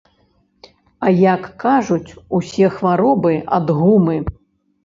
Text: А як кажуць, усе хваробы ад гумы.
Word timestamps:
А 1.07 1.11
як 1.35 1.43
кажуць, 1.63 2.17
усе 2.39 2.73
хваробы 2.79 3.37
ад 3.59 3.71
гумы. 3.83 4.17